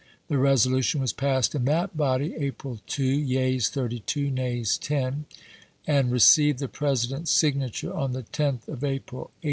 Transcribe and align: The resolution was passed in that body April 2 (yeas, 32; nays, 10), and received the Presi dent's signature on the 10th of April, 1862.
The 0.29 0.39
resolution 0.39 0.99
was 0.99 1.13
passed 1.13 1.53
in 1.53 1.65
that 1.65 1.95
body 1.95 2.33
April 2.35 2.79
2 2.87 3.03
(yeas, 3.05 3.69
32; 3.69 4.31
nays, 4.31 4.79
10), 4.79 5.25
and 5.85 6.09
received 6.11 6.57
the 6.57 6.67
Presi 6.67 7.09
dent's 7.11 7.29
signature 7.29 7.93
on 7.93 8.11
the 8.13 8.23
10th 8.23 8.67
of 8.67 8.83
April, 8.83 9.29
1862. 9.29 9.31